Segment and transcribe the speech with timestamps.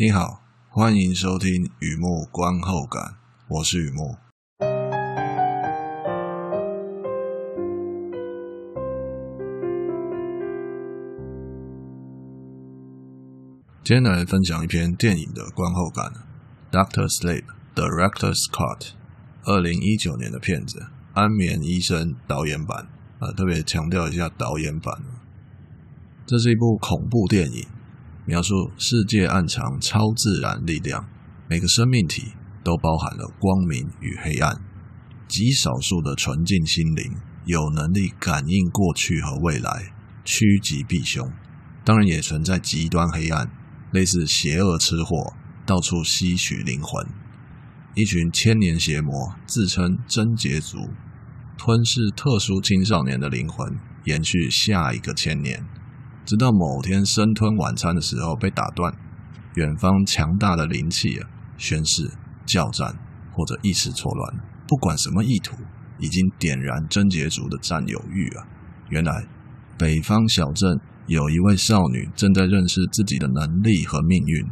[0.00, 3.16] 你好，欢迎收听雨幕观后感，
[3.48, 4.16] 我是雨幕。
[13.82, 16.12] 今天来分享一篇电影的观后感，
[16.72, 17.42] 《Doctor Sleep》
[17.74, 18.90] Director's Cut，
[19.42, 20.78] 二零一九年的片子，
[21.14, 22.86] 《安眠医生》导演版
[23.18, 25.02] 啊，特别强调一下导演版。
[26.24, 27.66] 这是一部恐怖电影。
[28.28, 31.08] 描述世界暗藏超自然力量，
[31.48, 34.54] 每个生命体都包含了光明与黑暗。
[35.26, 39.94] 极少数的纯净心灵有能力感应过去和未来，
[40.26, 41.26] 趋吉避凶。
[41.86, 43.50] 当然，也存在极端黑暗，
[43.92, 45.32] 类似邪恶吃货，
[45.64, 47.06] 到处吸取灵魂。
[47.94, 50.90] 一群千年邪魔自称贞洁族，
[51.56, 55.64] 吞噬特殊青少年的灵魂，延续下一个千年。
[56.28, 58.92] 直到某天生吞晚餐的时候被打断，
[59.54, 62.06] 远方强大的灵气啊，宣誓、
[62.44, 62.94] 叫战
[63.32, 64.34] 或者意识错乱，
[64.66, 65.56] 不管什么意图，
[65.98, 68.44] 已经点燃贞洁族的占有欲啊！
[68.90, 69.26] 原来
[69.78, 74.44] 北方小镇有一位少女正在认识自己的能力和命运，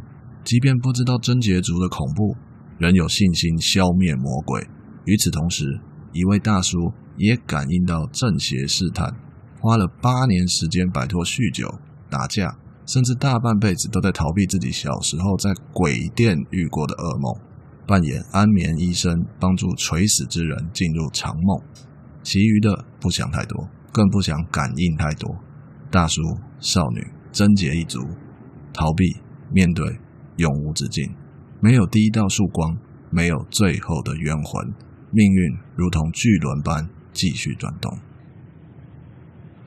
[0.43, 2.35] 即便不知道贞洁族的恐怖，
[2.79, 4.67] 仍有信心消灭魔鬼。
[5.05, 5.63] 与此同时，
[6.11, 9.13] 一位大叔也感应到正邪试探。
[9.67, 11.67] 花了八年时间摆脱酗酒、
[12.09, 17.35] 打架，甚至大半辈子都在逃避自己小时候在鬼店遇过的噩梦，
[17.85, 21.59] 扮演安眠医生，帮助垂死之人进入长梦。
[22.23, 25.35] 其余的不想太多，更不想感应太多。
[25.91, 26.21] 大叔、
[26.61, 27.99] 少女，贞洁一族，
[28.71, 29.17] 逃避、
[29.51, 29.99] 面对，
[30.37, 31.13] 永无止境。
[31.59, 32.77] 没有第一道曙光，
[33.11, 34.65] 没有最后的冤魂，
[35.11, 37.91] 命运如同巨轮般继续转动。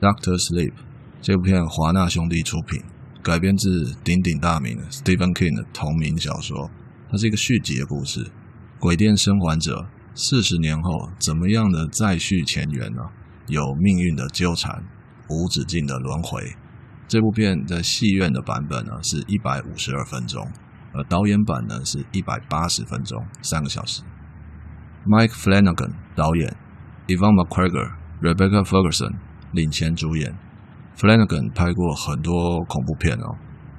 [0.01, 0.73] Doctor Sleep
[1.21, 2.81] 这部片华纳兄弟出品，
[3.21, 6.71] 改编自鼎鼎大名 Stephen King 的同名小说。
[7.11, 8.31] 它是一个续集的故事。
[8.79, 9.85] 鬼店生还者
[10.15, 13.03] 四十年后怎么样的再续前缘呢？
[13.45, 14.83] 有命运的纠缠，
[15.29, 16.55] 无止境的轮回。
[17.07, 20.41] 这部片在戏院的版本呢是一百五十二分钟，
[20.95, 24.01] 而导演版呢是一百八十分钟，三个小时。
[25.05, 26.57] Mike Flanagan 导演
[27.05, 29.29] ，Ewan McGregor、Rebecca Ferguson。
[29.53, 30.33] 领衔主演
[30.97, 33.35] ，Flanagan 拍过很多恐怖片哦，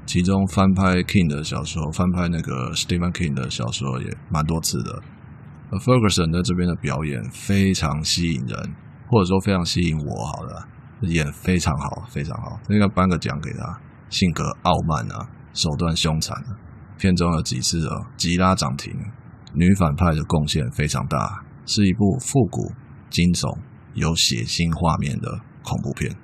[0.07, 5.03] 其中翻拍 King 的小说，翻拍那个 Stephen King 的小说也蛮多次的。
[5.71, 8.75] 而 Ferguson 在这边的表演非常吸引人，
[9.09, 10.69] 或者说非常吸引我，好了，
[11.03, 13.81] 演非常好，非常好，应该颁个奖给他。
[14.11, 16.37] 性格傲慢啊，手段凶残，
[16.99, 18.93] 片中有几次哦急拉涨停，
[19.55, 22.71] 女反派的贡献非常大，是一部复古
[23.09, 23.59] 惊悚
[23.95, 25.41] 有血腥画面的。
[25.63, 26.17] 恐怖片。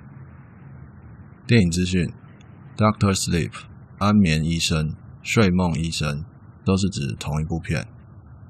[1.47, 2.11] 电影资讯
[2.77, 3.51] ：Doctor Sleep，
[3.97, 6.25] 安眠医生、睡梦医生，
[6.63, 7.87] 都是指同一部片。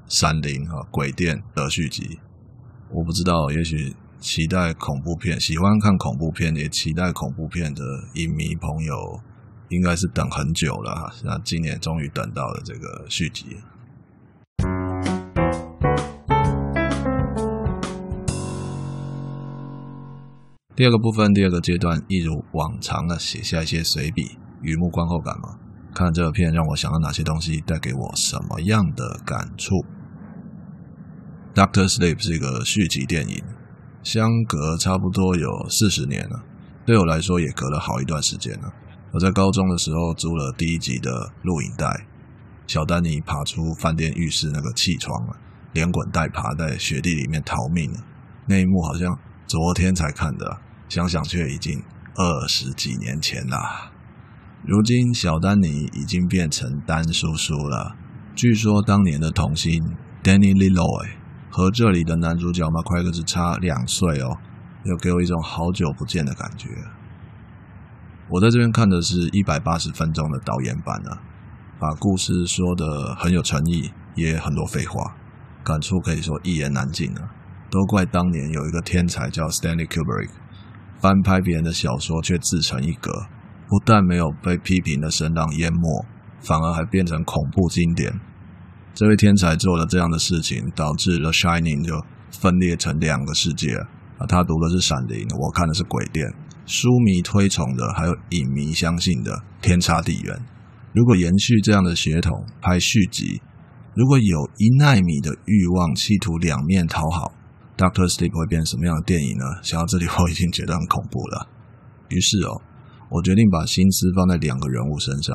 [0.07, 2.19] 闪灵和鬼店的续集。
[2.89, 7.83] 我不知道，也许期待恐怖片、喜欢看恐怖片也期待恐怖片的
[8.15, 9.21] 影迷朋友，
[9.69, 11.13] 应该是等很久了哈。
[11.23, 13.57] 那今年终于等到了这个续集。
[20.79, 25.59] 第二个部分，第二个阶段，一如往常的写下一些随笔、雨幕观后感嘛。
[25.93, 29.75] 看这个片让我想到哪些东西，带给我什么样的感触。
[31.53, 33.43] Doctor Sleep 是一个续集电影，
[34.03, 36.45] 相隔差不多有四十年了，
[36.85, 38.71] 对我来说也隔了好一段时间了。
[39.11, 41.11] 我在高中的时候租了第一集的
[41.43, 42.07] 录影带，
[42.67, 45.35] 小丹尼爬出饭店浴室那个气窗了，
[45.73, 47.99] 连滚带爬在雪地里面逃命了，
[48.47, 50.61] 那一幕好像昨天才看的。
[50.89, 51.83] 想想却已经
[52.15, 53.91] 二十几年前了。
[54.65, 57.95] 如今小丹尼已经变成丹叔叔了。
[58.35, 59.71] 据说当年的童星
[60.23, 61.09] Danny Lilloy
[61.49, 64.37] 和这里的男主角 McGregor 只差两岁哦，
[64.83, 66.69] 又给我一种好久不见的感觉。
[68.29, 71.21] 我在这边看的是一百八十分钟的导演版啊，
[71.79, 75.15] 把故事说得很有诚意，也很多废话，
[75.63, 77.31] 感触可以说一言难尽啊。
[77.71, 80.29] 都怪当年有一个天才叫 Stanley Kubrick。
[81.01, 83.11] 翻拍别人的小说却自成一格，
[83.67, 86.05] 不但没有被批评的声浪淹没，
[86.41, 88.19] 反而还变成恐怖经典。
[88.93, 93.75] 这位天才做了这样的事情，导致《The Shining》就分裂成两个世界
[94.17, 94.27] 啊！
[94.27, 96.27] 他读的是《闪灵》，我看的是《鬼店》。
[96.65, 100.37] 书迷推崇的，还有影迷相信的，天差地远。
[100.93, 103.41] 如果延续这样的血统拍续集，
[103.95, 107.31] 如果有一奈米的欲望，企图两面讨好。
[107.79, 109.63] Doctor Sleep 会变成什么样的电影呢？
[109.63, 111.47] 想到这里，我已经觉得很恐怖了。
[112.11, 112.59] 于是哦，
[113.07, 115.31] 我决定把心思放在两个人物身上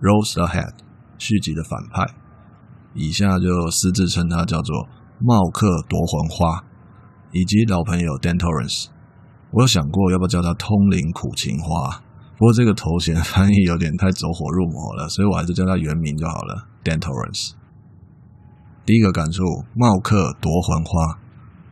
[0.00, 0.80] ：Rose Ahead
[1.18, 2.08] 续集的反派，
[2.94, 4.88] 以下就私自称他叫做
[5.20, 6.64] 茂克夺魂花，
[7.32, 8.88] 以及老朋友 Dan Torrance。
[9.52, 12.00] 我有想过要不要叫他通灵苦情花，
[12.38, 17.52] 不过这个头衔翻译有点太走火入魔了，所以我还是叫他原名就好了，Dan Torrance。
[18.86, 19.44] 第一个感触，
[19.76, 21.20] 茂克夺魂花。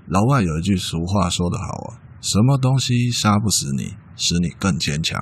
[0.06, 5.18] 老外有一句俗话说得好啊，什么东西杀不死你，使你更坚强。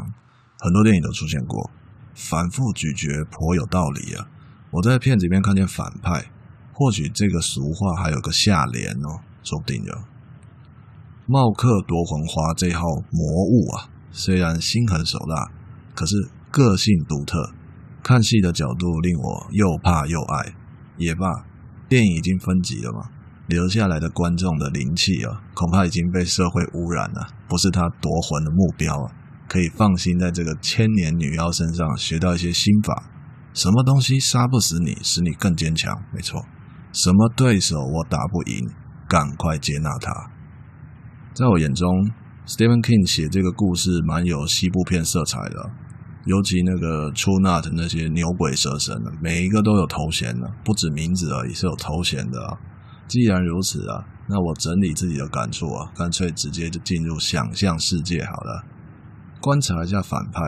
[0.59, 1.71] 很多电影都出现过，
[2.15, 4.27] 反复咀嚼颇有道理啊。
[4.71, 6.31] 我在片子里面看见反派，
[6.73, 9.93] 或许这个俗话还有个下联哦，说不定的。
[11.27, 15.51] 茂克夺魂花这号魔物啊，虽然心狠手辣，
[15.95, 17.53] 可是个性独特。
[18.03, 20.55] 看戏的角度令我又怕又爱。
[20.97, 21.27] 也罢，
[21.89, 23.11] 电影已经分级了嘛，
[23.51, 29.13] 留下来的观众的灵气啊，恐怕已经被社会污染了，不是他夺魂的目标啊。
[29.49, 33.03] 可以放心在这个千年女妖身上学到一些心法。
[33.53, 35.93] 什么东西杀不死你，使你更坚强？
[36.15, 36.47] 没错。
[36.93, 38.71] 什么对手我打不赢，
[39.09, 40.13] 赶快接纳他。
[41.35, 41.89] 在我眼中
[42.47, 45.71] ，Stephen King 写这个故事蛮有西部片色彩的，
[46.27, 52.55] 尤其那个 True Knot 那些牛鬼蛇神的，每一个都有头衔的，不止名字而已，是有头衔的啊。
[53.11, 58.63] 既然如此啊，那我整理自己的感触啊，干脆直接就进入想象世界好了。
[59.41, 60.41] 观察一下反派，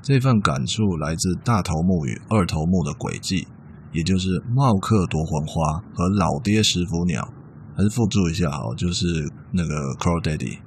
[0.00, 3.46] 这份感触来自大头目与二头目的诡计，
[3.92, 7.28] 也就是茂克夺魂花和老爹食腐鸟。
[7.76, 9.04] 还是附注一下哈，就是
[9.52, 10.60] 那个 Crow Daddy，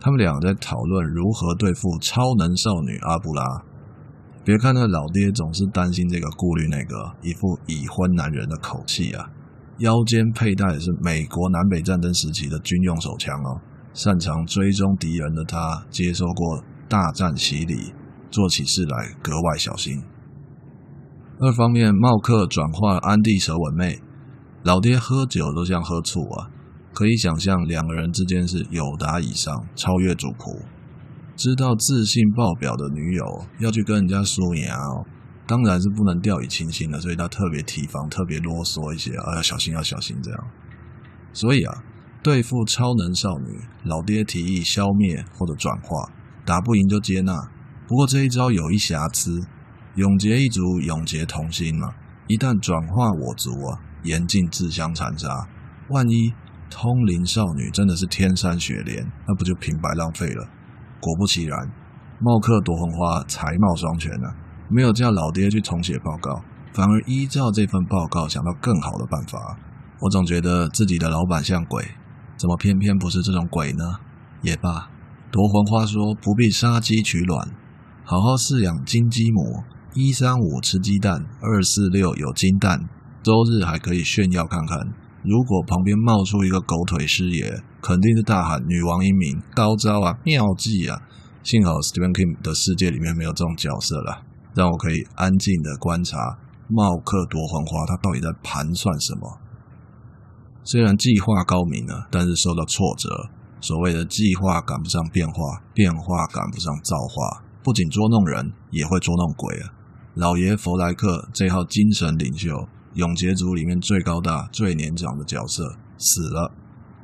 [0.00, 3.44] 他们俩在讨论如何对付超能少女阿布拉。
[4.42, 9.28] 别看那老爹总是担心这个顾虑那个，一副已婚男人的口气啊。
[9.78, 13.60] 腰间佩戴是美国南北战争时期的军用手枪哦，
[13.92, 17.92] 擅长追踪敌人的他，接受过大战洗礼，
[18.30, 20.02] 做起事来格外小心。
[21.38, 24.00] 二方面，茂克转化安地蛇吻妹。
[24.62, 26.48] 老爹喝酒都像喝醋啊！
[26.92, 30.58] 可以想象两个人之间是友达以上，超越主仆。
[31.36, 35.04] 知道自信爆表的女友要去跟人家输赢哦，
[35.46, 40.44] 当然是不能掉以轻心的，所以他特别提防，特别啰嗦一些啊，要小心，要小心这样。
[41.32, 41.82] 所以啊，
[42.22, 46.10] 对付超能少女，老爹提议消灭或者转化，
[46.44, 47.32] 打不赢就接纳。
[47.86, 49.46] 不过这一招有一瑕疵，
[49.94, 51.94] 永劫一族，永结同心嘛，
[52.26, 53.80] 一旦转化我族啊。
[54.02, 55.28] 严禁自相残杀，
[55.88, 56.32] 万一
[56.70, 60.46] 通灵少女真的是天山雪莲，那不就平白浪费了？
[61.00, 61.58] 果不其然，
[62.20, 64.36] 茂克夺红花才貌双全呢、啊，
[64.68, 66.42] 没有叫老爹去重写报告，
[66.72, 69.58] 反而依照这份报告想到更好的办法。
[70.00, 71.82] 我总觉得自己的老板像鬼，
[72.36, 73.84] 怎么偏偏不是这种鬼呢？
[74.42, 74.90] 也罢，
[75.30, 77.48] 夺魂花说不必杀鸡取卵，
[78.04, 79.62] 好好饲养金鸡母，
[79.94, 82.88] 一三五吃鸡蛋，二四六有金蛋。
[83.22, 84.78] 周日还可以炫耀看看，
[85.24, 91.00] 如果旁边冒出一个狗腿师爷，肯定是大喊“女王英明，高招啊，妙计啊！”
[91.42, 94.25] 幸好 Stephen King 的世界里面没有这种角色了，
[94.56, 96.16] 让我可以安静的观察
[96.66, 99.38] 茂克夺魂花他到底在盘算什么。
[100.64, 103.28] 虽然计划高明了，但是受到挫折。
[103.60, 109.72] 所谓的计划赶不上变化，变化赶不上造化，不仅捉弄人，也会捉弄鬼啊！
[110.14, 112.68] 老爷弗莱克这号精神领袖。
[112.94, 116.50] 永劫族里面最高大、最年长的角色死了，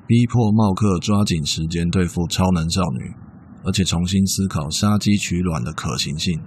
[0.07, 3.15] 逼迫茂克抓紧时间对付超能少女，
[3.63, 6.41] 而且重新思考杀鸡取卵的可行性。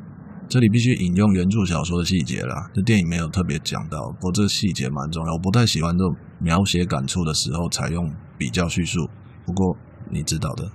[0.48, 5.34] 这里必须引用原著小说的细节啦，这电影没有特别讲到，不过这细节蛮重要。
[5.34, 9.10] 我不太喜欢这种描写感触的时候采用比较叙述，
[9.46, 9.75] 不过
[10.10, 10.72] 你知道的。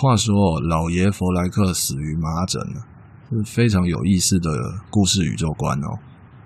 [0.00, 2.58] 话说，老爷弗莱克死于麻疹，
[3.28, 4.48] 是非常有意思的
[4.88, 5.98] 故事宇宙观哦。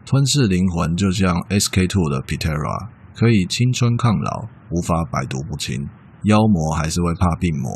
[0.04, 5.86] 吞噬灵魂就像 SK Two 的 Pitera，可以青春抗老，无法百毒不侵。
[6.24, 7.70] 妖魔还是会怕病魔。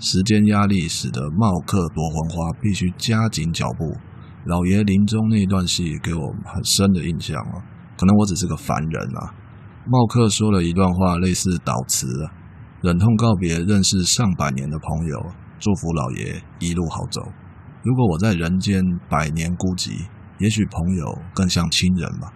[0.00, 3.94] 时间压力使得茂克夺魂花必须加紧脚步。
[4.46, 7.62] 老爷临终那段戏给我很深的印象啊，
[7.96, 9.30] 可能我只是个凡人啊。
[9.86, 12.34] 茂克说了一段话，类似祷词啊，
[12.82, 15.16] 忍痛告别认识上百年的朋友，
[15.60, 17.22] 祝福老爷一路好走。
[17.84, 20.08] 如果我在人间百年孤寂，
[20.40, 22.32] 也许朋友更像亲人吧。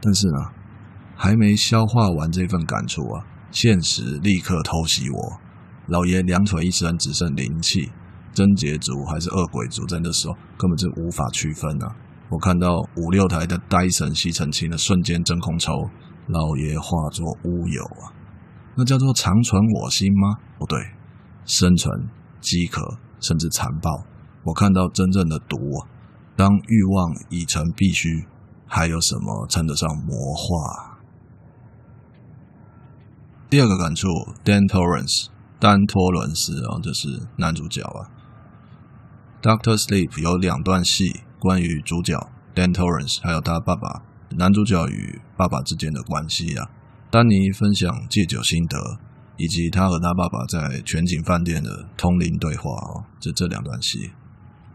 [0.00, 0.38] 但是呢，
[1.14, 5.38] 还没消化完这份感触啊，现实立刻偷袭我。
[5.88, 7.92] 老爷两腿一伸，只剩灵气。
[8.32, 11.94] 贞洁族还是恶鬼族，在那时候根本就无法区分啊！
[12.30, 15.72] 我看到五六台的戴森吸尘器的瞬间真空抽，
[16.28, 18.12] 老爷化作乌有啊！
[18.76, 20.36] 那叫做长存我心吗？
[20.58, 20.78] 不对，
[21.44, 22.08] 生存、
[22.40, 24.04] 饥渴，甚至残暴。
[24.44, 25.88] 我看到真正的毒啊！
[26.36, 28.26] 当欲望已成必须，
[28.66, 30.98] 还有什么称得上魔化？
[33.48, 34.08] 第二个感触
[34.44, 35.28] ，Dan Torrance，
[35.58, 38.12] 丹托伦斯啊，就是男主角啊。
[39.40, 42.14] Doctor Sleep 有两段戏，关于主角
[42.54, 44.02] Dan Torrance 还有他爸爸，
[44.36, 46.68] 男主角与爸爸之间的关系啊。
[47.16, 48.76] 丹尼分享戒酒心得，
[49.38, 53.08] 以及他和他爸爸在全景饭店的通灵对话哦。
[53.18, 54.10] 这这两段戏，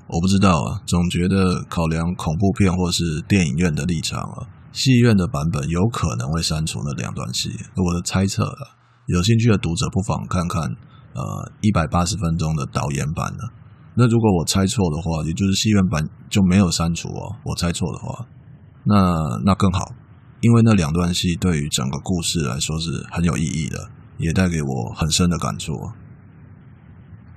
[0.07, 7.51] 我不知道啊，总觉得考量恐怖片或是电影院的立场啊，戏院的版本有可能会删除那两段戏。
[7.75, 8.73] 我的猜测啊，
[9.05, 10.63] 有兴趣的读者不妨看看
[11.13, 13.43] 呃一百八十分钟的导演版呢。
[13.93, 17.35] 那如果我猜错的话，也就是戏院版就没有删除哦。
[17.43, 18.25] 我猜错的话，
[18.85, 18.95] 那
[19.45, 19.93] 那更好，
[20.41, 25.73] 因为那两段戏对于整个故事来说是很有意义的，也带给我很深的感触。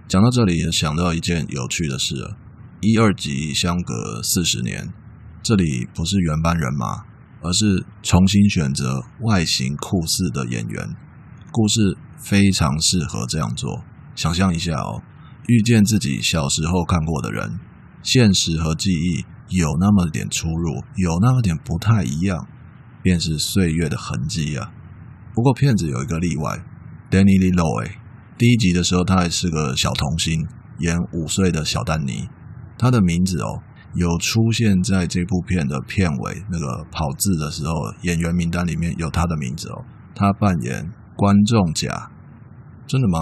[0.08, 2.34] 讲到这里，也想到一件有趣的事，
[2.80, 4.92] 一二集相隔四十年，
[5.42, 7.04] 这里不是原班人马，
[7.40, 10.96] 而是重新选择外形酷似的演员，
[11.52, 13.84] 故事非常适合这样做。
[14.14, 15.02] 想象一下哦。
[15.46, 17.60] 遇见自己小时候看过的人，
[18.02, 22.48] 现实和记忆有那么点出入，有那么点不太一样，
[23.04, 24.72] 便是岁月的痕迹啊。
[25.34, 26.64] 不过片子有一个例外
[27.10, 27.90] ，Danny Lee Roy，
[28.38, 32.30] 第一集的时候他还是个小童星，演五岁的小丹尼，
[32.78, 33.60] 他的名字哦
[33.94, 39.84] 有出现在这部片的片尾那个跑字的时候，演员名单里面有他的名字哦，
[40.14, 42.10] 他扮演观众甲，
[42.86, 43.18] 真的吗？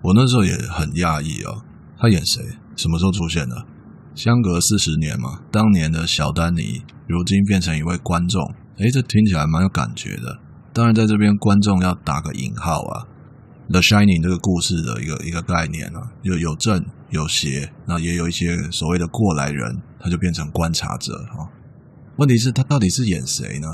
[0.00, 1.62] 我那时候也很讶异哦，
[1.98, 2.42] 他演谁？
[2.76, 3.66] 什么时候出现的？
[4.14, 8.42] 相隔四十年嘛，当年的小丹尼，如今变成一位观众，
[8.78, 10.38] 诶，这听起来蛮有感觉的。
[10.72, 13.06] 当然，在这边观众要打个引号啊，
[13.72, 21.50] 《The Shining》这个故事的一个一个概念啊，有有正有邪，那也有一些所谓的过来人，他就变成观察者啊。
[22.18, 23.66] 问题是，他到底是演谁呢？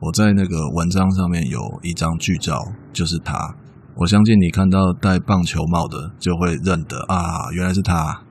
[0.00, 3.56] 我在那个文章上面有一张剧照，就是他。
[3.94, 8.22] 我相信你看到戴棒球帽的就会认得啊，原来是他。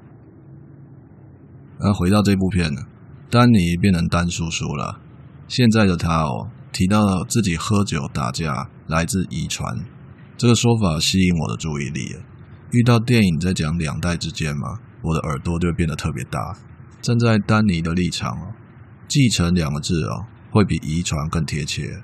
[1.80, 2.70] 而回到这部片，
[3.32, 5.00] 丹尼变成丹叔叔了。
[5.52, 9.84] 现在的他哦，提到了自己喝酒打架来自遗传，
[10.38, 12.16] 这个说法吸引我的注意力。
[12.72, 16.56] 遇到电影在讲两代之间嘛，我的耳朵就会变得特别大。
[17.02, 18.54] 站在丹尼的立场哦，
[19.10, 22.02] 继承两个字哦，会比遗传更贴切。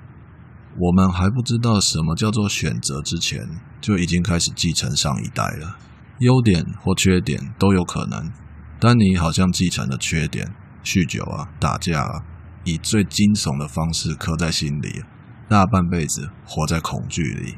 [0.78, 3.48] 我们还不知道什么叫做选择之前，
[3.80, 5.78] 就已经开始继承上一代了。
[6.18, 8.30] 优点或缺点都有可能。
[8.78, 12.22] 丹尼好像继承了缺点，酗酒啊，打架啊，
[12.64, 15.02] 以最惊悚的方式刻在心里，
[15.48, 17.56] 大半辈子活在恐惧里。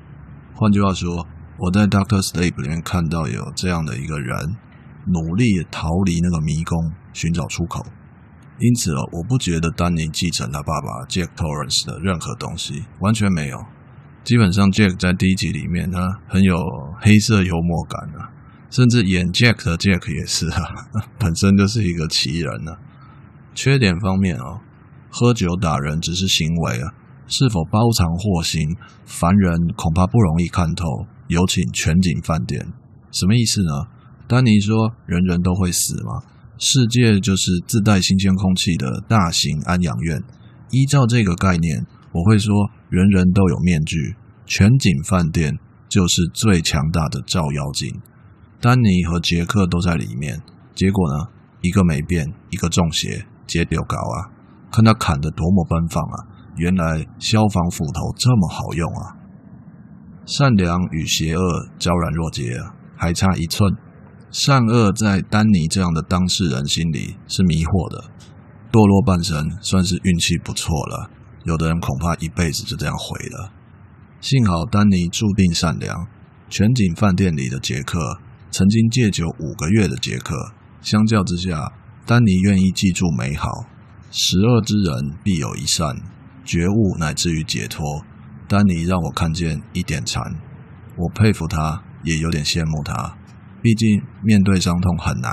[0.54, 1.26] 换句话说，
[1.58, 4.56] 我在 Doctor Sleep 里面看到有这样的一个人，
[5.06, 7.84] 努力逃离那个迷宫，寻找出口。
[8.58, 13.58] 因此哦，我不觉得丹尼继承他爸爸 Jack Torrance 的任何东西，完全没有。
[14.22, 16.56] 基本上，Jack 在第一集里面，他很有
[17.00, 18.28] 黑色幽默感啊，
[18.68, 20.60] 甚至演 Jack 的 Jack 也是啊，
[21.18, 22.78] 本身就是一个奇人呢、啊。
[23.54, 24.60] 缺点方面哦，
[25.10, 26.94] 喝酒打人只是行为啊，
[27.26, 28.62] 是否包藏祸心，
[29.04, 30.84] 凡人恐怕不容易看透。
[31.28, 32.66] 有请全景饭店，
[33.12, 33.86] 什么意思呢？
[34.26, 36.22] 丹尼说：“人人都会死吗？”
[36.58, 40.22] 世界就是自带新鲜空气的大型安养院。
[40.70, 42.52] 依照这个概念，我会说，
[42.88, 44.16] 人人都有面具。
[44.44, 48.00] 全景饭店就是最强大的照妖镜。
[48.60, 50.42] 丹尼和杰克都在里面，
[50.74, 51.28] 结果呢，
[51.62, 54.30] 一个没变，一个中邪，接丢高啊！
[54.70, 56.16] 看他砍得多么奔放啊！
[56.56, 59.16] 原来消防斧头这么好用啊！
[60.26, 63.74] 善良与邪恶昭然若揭啊，还差一寸。
[64.30, 68.04] 善恶在丹尼这样的当事人心里是迷惑的，
[68.70, 71.10] 堕落半生算是运气不错了，
[71.44, 73.52] 有的人恐怕一辈子就这样毁了。
[74.20, 76.06] 幸好丹尼注定善良。
[76.48, 78.18] 全景饭店里的杰克，
[78.50, 80.34] 曾经戒酒五个月的杰克，
[80.82, 81.72] 相较之下，
[82.04, 83.48] 丹尼愿意记住美好。
[84.10, 85.96] 十恶之人必有一善，
[86.44, 88.04] 觉悟乃至于解脱。
[88.48, 90.20] 丹尼让我看见一点禅，
[90.96, 93.16] 我佩服他，也有点羡慕他。
[93.62, 95.32] 毕竟面对伤痛很难，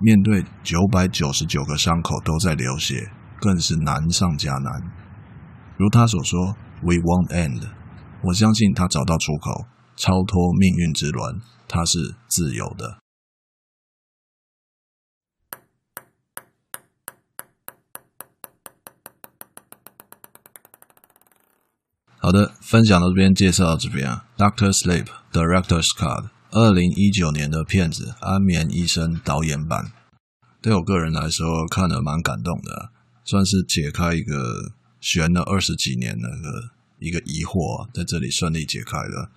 [0.00, 3.10] 面对九百九十九个伤口都在流血，
[3.40, 4.70] 更是难上加难。
[5.78, 7.62] 如他所说，We won't end。
[8.24, 9.64] 我相信他找到出口，
[9.96, 12.98] 超脱命运之轮，他是自由的。
[22.30, 24.24] 好的，分享到这边，介绍到这边啊。
[24.36, 29.90] Doctor Sleep Director's Cut，二零一九年的片子《安眠医生》导演版，
[30.62, 32.92] 对我个人来说看了蛮感动的，
[33.24, 34.70] 算是解开一个
[35.00, 36.70] 悬了二十几年那个
[37.00, 39.32] 一个疑惑，在这里顺利解开了。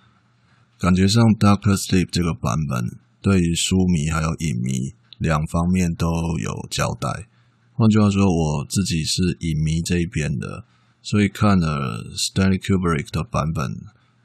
[0.78, 7.26] 感觉上，Doctor Sleep 这个版本对于书迷还有影迷两方面都有交代。
[7.72, 10.66] 换句话说，我自己是影迷这一边的。
[11.04, 13.70] 所以看了 Stanley Kubrick 的版本，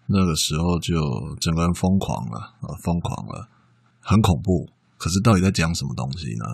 [0.06, 3.50] 那个时候就整个人疯狂了，呃，疯狂了，
[4.00, 4.70] 很恐怖。
[4.98, 6.46] 可是到底在讲什么东西呢？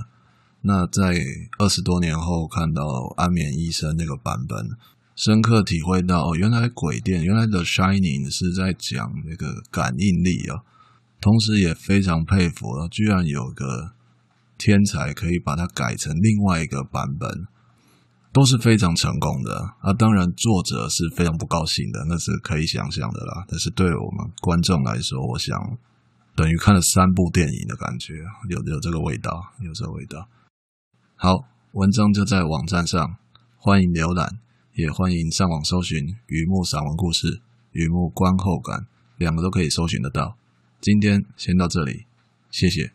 [0.62, 1.15] 那在
[1.60, 2.82] 二十多年后看到
[3.13, 4.72] 《安眠医生》那个版本，
[5.15, 10.65] 深刻体会到，哦，原来鬼店，原来的 Shining 是在讲那个感应力啊。
[11.22, 13.91] 同时也非常佩服，居然有个
[14.58, 17.46] 天才可以把它改成另外一个版本。
[18.36, 19.94] 都是非常成功的啊！
[19.94, 23.46] 当然，作者是非常不高兴的，那是可以想象的啦。
[23.48, 25.58] 但是对我们观众来说，我想
[26.36, 28.15] 等于看了三部电影的感觉，
[28.50, 30.27] 有有这个味道，有这个味道。
[31.15, 33.15] 好，文章就在网站上，
[33.56, 34.27] 欢迎浏览，
[34.74, 37.28] 也欢迎上网搜寻《雨幕散文故事》
[37.71, 38.80] 《雨幕观后感》，
[39.15, 40.36] 两个都可以搜寻得到。
[40.82, 42.06] 今天先到这里，
[42.52, 42.94] 谢谢。